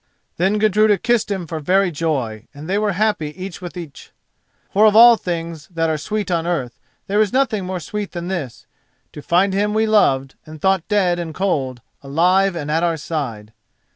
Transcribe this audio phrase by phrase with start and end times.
[0.37, 4.95] Then Gudruda kissed him for very joy, and they were happy each with each—for of
[4.95, 8.65] all things that are sweet on earth, there is nothing more sweet than this:
[9.13, 13.53] to find him we loved, and thought dead and cold, alive and at our side.